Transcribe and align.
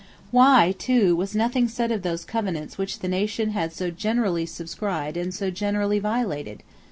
Why, 0.31 0.73
too, 0.79 1.15
was 1.15 1.35
nothing 1.35 1.67
said 1.67 1.91
of 1.91 2.01
those 2.01 2.25
Covenants 2.25 2.75
which 2.75 3.01
the 3.01 3.07
nation 3.07 3.51
had 3.51 3.71
so 3.71 3.91
generally 3.91 4.47
subscribed 4.47 5.15
and 5.15 5.31
so 5.31 5.51
generally 5.51 5.99
violated? 5.99 6.63